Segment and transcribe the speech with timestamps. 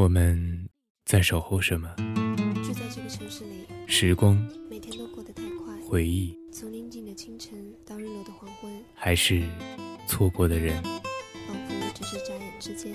[0.00, 0.66] 我们
[1.04, 1.94] 在守候什么？
[2.64, 4.34] 住在这个城市里，时光、
[4.70, 5.78] 每天都过得太快。
[5.86, 9.46] 回忆，从宁静的清晨到日落的黄昏，还是
[10.06, 10.82] 错过的人？
[11.46, 12.94] 仿佛只是眨眼之间。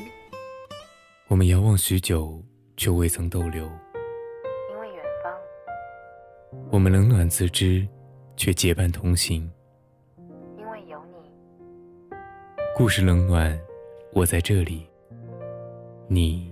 [1.27, 2.43] 我们遥望许久，
[2.75, 3.65] 却未曾逗留。
[4.71, 5.31] 因为远方，
[6.71, 7.87] 我们冷暖自知，
[8.35, 9.47] 却结伴同行。
[10.57, 11.29] 因为有你，
[12.75, 13.55] 故事冷暖，
[14.11, 14.89] 我在这里。
[16.07, 16.51] 你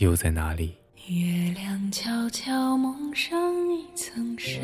[0.00, 0.72] 又在哪里？
[1.08, 3.38] 月亮悄悄蒙上
[3.68, 4.58] 一层纱，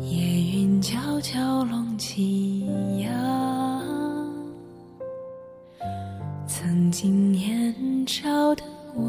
[0.00, 0.16] 夜
[0.52, 2.64] 云悄悄拢起
[3.00, 3.82] 呀。
[6.46, 7.74] 曾经年
[8.06, 8.62] 少的
[8.94, 9.02] 我，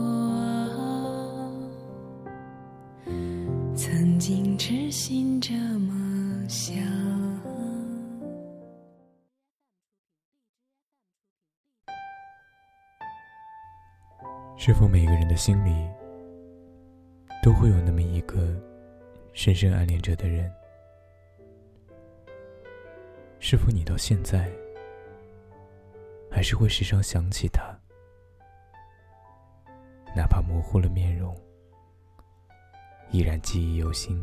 [3.75, 5.36] 曾经痴心
[14.67, 15.89] 是否每个人的心里
[17.41, 18.53] 都会有那么一个
[19.31, 20.53] 深深暗恋着的人？
[23.39, 24.51] 是否你到现在
[26.29, 27.63] 还是会时常想起他？
[30.13, 31.33] 哪怕模糊了面容，
[33.09, 34.21] 依然记忆犹新。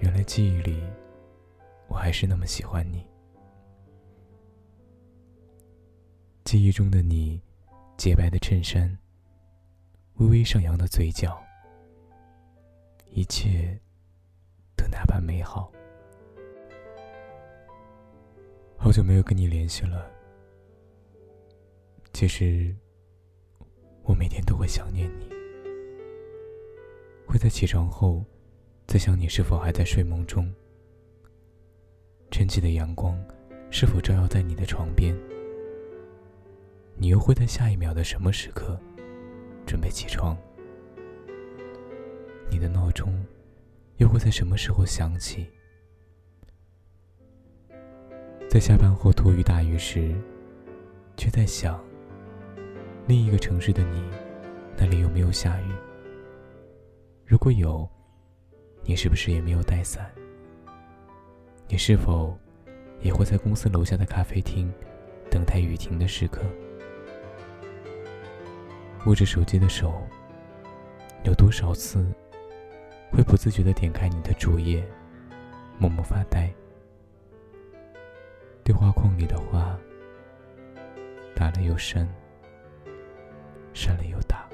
[0.00, 0.82] 原来记忆里，
[1.88, 3.09] 我还是那么喜欢你。
[6.44, 7.40] 记忆中的你，
[7.96, 8.98] 洁白的衬衫，
[10.14, 11.40] 微微上扬的嘴角，
[13.12, 13.78] 一切
[14.74, 15.70] 都那般美好。
[18.76, 20.10] 好久没有跟你联系了，
[22.12, 22.74] 其实
[24.02, 25.28] 我每天都会想念你，
[27.26, 28.24] 会在起床后
[28.86, 30.52] 在想你是否还在睡梦中，
[32.30, 33.22] 晨起的阳光
[33.70, 35.14] 是否照耀在你的床边。
[37.02, 38.78] 你又会在下一秒的什么时刻
[39.64, 40.36] 准备起床？
[42.50, 43.24] 你的闹钟
[43.96, 45.46] 又会在什么时候响起？
[48.50, 50.14] 在下班后突遇大雨时，
[51.16, 51.82] 却在想：
[53.06, 54.04] 另一个城市的你，
[54.76, 55.72] 那里有没有下雨？
[57.24, 57.88] 如果有，
[58.84, 60.12] 你是不是也没有带伞？
[61.66, 62.38] 你是否
[63.00, 64.70] 也会在公司楼下的咖啡厅
[65.30, 66.42] 等待雨停的时刻？
[69.06, 70.06] 握着手机的手，
[71.24, 72.06] 有多少次
[73.10, 74.86] 会不自觉的点开你的主页，
[75.78, 76.52] 默默发呆？
[78.62, 79.78] 对话框里的话，
[81.34, 82.06] 打了又删，
[83.72, 84.48] 删了又打，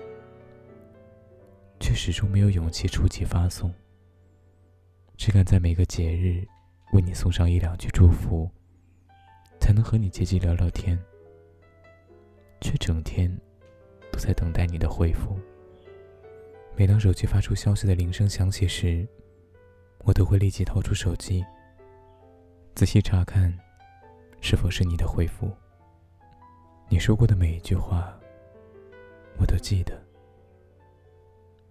[1.80, 3.74] 却始终没有勇气触及发送。
[5.16, 6.46] 只敢在每个节日
[6.92, 8.48] 为你送上一两句祝福，
[9.60, 10.96] 才能和你接机聊聊天，
[12.60, 13.36] 却整天。
[14.16, 15.38] 都在等待你的回复。
[16.74, 19.06] 每当手机发出消息的铃声响起时，
[20.04, 21.44] 我都会立即掏出手机，
[22.74, 23.52] 仔细查看，
[24.40, 25.50] 是否是你的回复。
[26.88, 28.18] 你说过的每一句话，
[29.38, 30.02] 我都记得。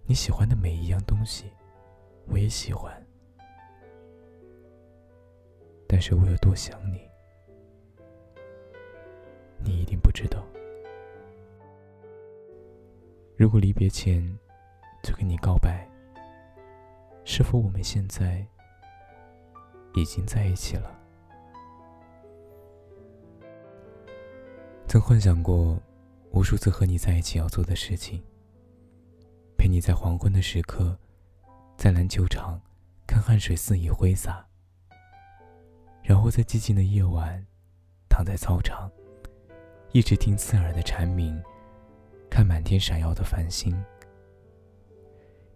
[0.04, 1.46] 你喜欢的每一样东西，
[2.28, 2.94] 我也喜欢。
[5.88, 7.00] 但是我有多想你，
[9.64, 10.46] 你一定不知道。
[13.36, 14.26] 如果离别前
[15.02, 15.86] 就跟你告白，
[17.22, 18.42] 是否我们现在
[19.94, 20.98] 已经在一起了？
[24.88, 25.78] 曾幻想过
[26.30, 28.24] 无数次和你在一起要做的事情，
[29.58, 30.98] 陪你在黄昏的时刻，
[31.76, 32.58] 在篮球场
[33.06, 34.46] 看汗水肆意挥洒，
[36.02, 37.44] 然后在寂静的夜晚，
[38.08, 38.90] 躺在操场，
[39.92, 41.38] 一直听刺耳的蝉鸣。
[42.28, 43.74] 看满天闪耀的繁星，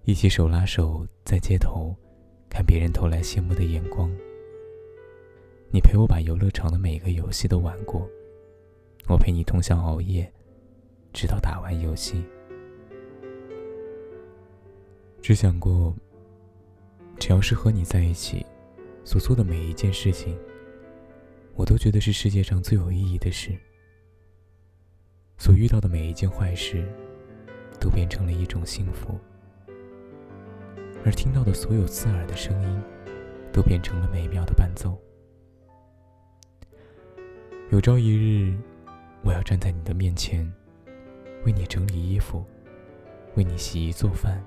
[0.04, 1.94] 一起手拉手在街头，
[2.48, 4.10] 看别人投来羡慕的眼光。
[5.72, 8.08] 你陪我把游乐场的每个游戏都玩过，
[9.08, 10.32] 我陪你通宵熬夜，
[11.12, 12.24] 直到打完游戏。
[15.22, 15.94] 只想过，
[17.18, 18.44] 只要是和你在一起，
[19.04, 20.36] 所做的每一件事情，
[21.54, 23.56] 我都觉得是世界上最有意义的事。
[25.40, 26.84] 所遇到的每一件坏事，
[27.80, 29.18] 都变成了一种幸福；
[31.02, 32.82] 而听到的所有刺耳的声音，
[33.50, 35.00] 都变成了美妙的伴奏。
[37.70, 38.54] 有朝一日，
[39.22, 40.46] 我要站在你的面前，
[41.46, 42.44] 为你整理衣服，
[43.34, 44.44] 为你洗衣做饭。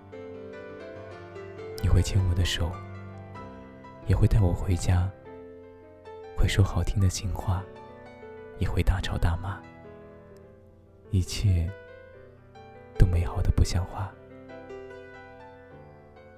[1.81, 2.71] 你会牵我的手，
[4.05, 5.09] 也会带我回家，
[6.37, 7.63] 会说好听的情话，
[8.59, 9.59] 也会大吵大骂，
[11.13, 11.71] 一切
[12.97, 14.11] 都美好的不像话。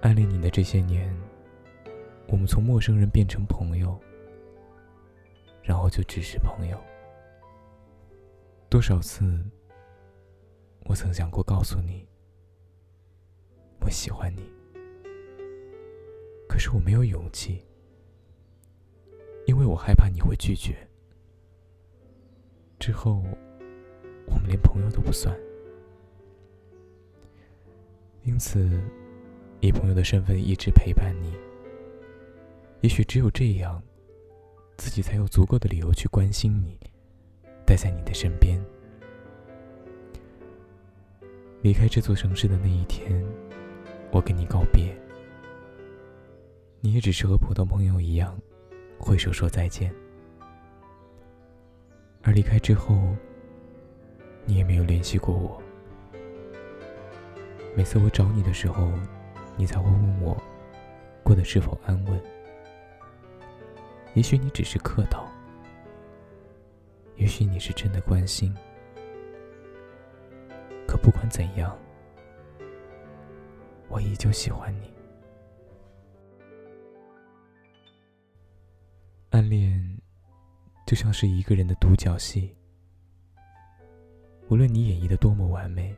[0.01, 1.15] 暗恋你的这些年，
[2.27, 3.97] 我们从陌生人变成朋友，
[5.63, 6.77] 然后就只是朋友。
[8.69, 9.41] 多少次，
[10.83, 12.05] 我曾想过告诉你，
[13.79, 14.43] 我喜欢你，
[16.49, 17.63] 可是我没有勇气，
[19.45, 20.75] 因为我害怕你会拒绝。
[22.77, 23.23] 之后，
[24.25, 25.35] 我们连朋友都不算，
[28.23, 28.69] 因此。
[29.61, 31.33] 以朋友的身份一直陪伴你，
[32.81, 33.81] 也许只有这样，
[34.77, 36.77] 自己才有足够的理由去关心你，
[37.65, 38.61] 待在你的身边。
[41.63, 43.25] 离开这座城市的那一天，
[44.11, 44.95] 我跟你告别，
[46.79, 48.37] 你也只是和普通朋友一样，
[48.99, 49.91] 挥手说再见。
[52.21, 53.15] 而离开之后，
[54.45, 55.61] 你也没有联系过我。
[57.75, 58.91] 每次我找你的时候，
[59.57, 60.41] 你才会问我
[61.23, 62.21] 过得是否安稳。
[64.13, 65.27] 也许你只是客套，
[67.17, 68.55] 也许你是真的关心。
[70.87, 71.77] 可不管怎样，
[73.89, 74.93] 我依旧喜欢你。
[79.31, 79.99] 暗恋
[80.87, 82.55] 就像是一个人的独角戏，
[84.47, 85.95] 无论你演绎的多么完美，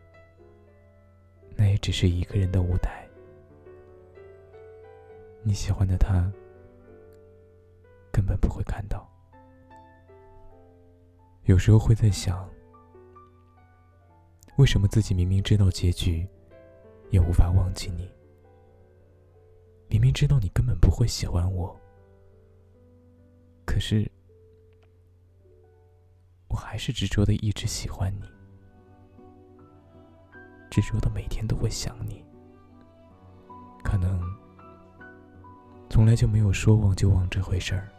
[1.55, 3.05] 那也只是一个人的舞台。
[5.43, 6.31] 你喜欢的他，
[8.11, 9.05] 根本不会看到。
[11.43, 12.49] 有时候会在想，
[14.57, 16.27] 为什么自己明明知道结局，
[17.09, 18.09] 也无法忘记你？
[19.89, 21.77] 明明知道你根本不会喜欢我，
[23.65, 24.09] 可是
[26.47, 28.29] 我还是执着的一直喜欢你，
[30.79, 32.23] 执着的每天都会想你。
[33.83, 34.21] 可能。
[35.89, 37.89] 从来就没有说忘就忘这回事儿，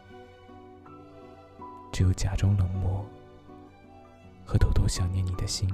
[1.91, 3.05] 只有假装冷漠
[4.45, 5.69] 和偷偷想念你的心。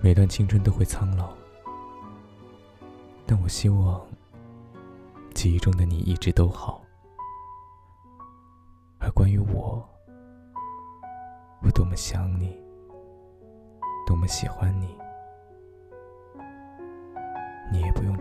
[0.00, 1.34] 每段青春都会苍老，
[3.26, 4.06] 但我希望
[5.34, 6.80] 记忆中的你一直都好。
[9.00, 9.84] 而关于我，
[11.62, 12.61] 我多么想你，
[14.06, 14.96] 多么喜欢你，
[17.70, 18.16] 你也不用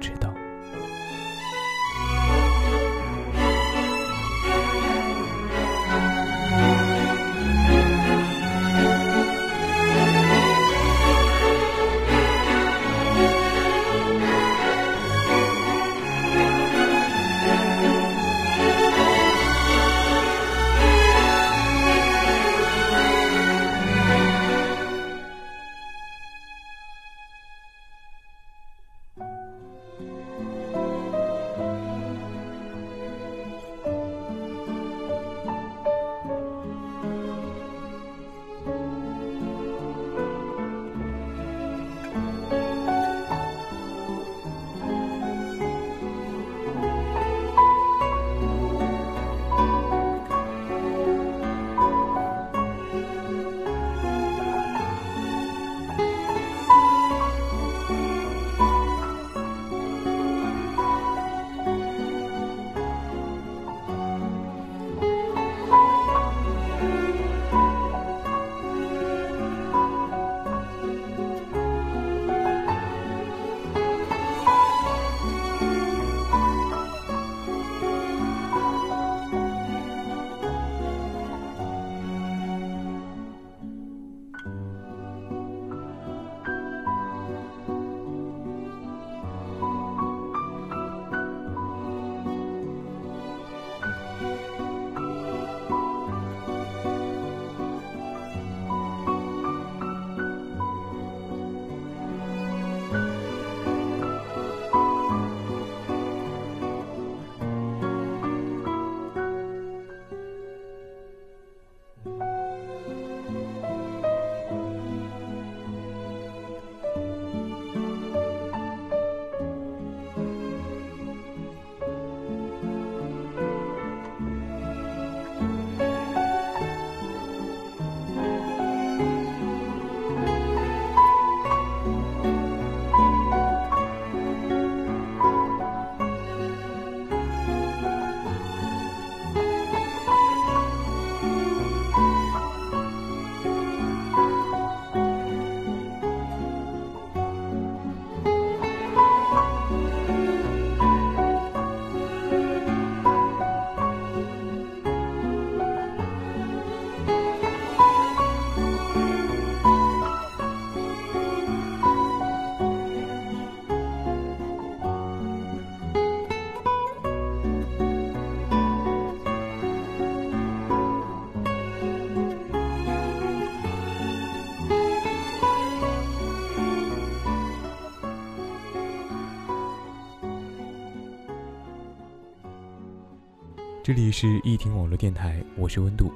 [183.84, 186.14] 这里是易听网络电台，我是温度。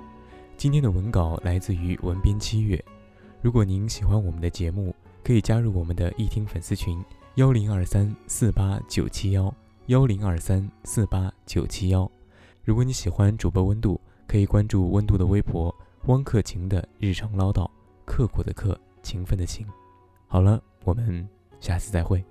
[0.55, 2.79] 今天的文稿来自于文编七月。
[3.41, 7.03] 如果您喜欢我们的节目，可以加入我们的易听粉丝群
[7.35, 9.51] 幺零二三四八九七幺
[9.87, 12.09] 幺零二三四八九七幺。
[12.63, 17.67] 如果你喜欢主播温度，可以关注温度的微博“汪克勤的日常唠叨”，
[18.05, 19.65] 刻苦的刻，勤奋的勤。
[20.27, 21.27] 好了，我们
[21.59, 22.23] 下次再会。